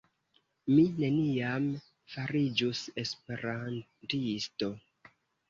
[0.77, 1.67] Mi neniam
[2.15, 4.73] fariĝus Esperantisto